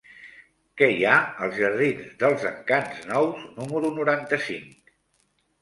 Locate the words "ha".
1.09-1.17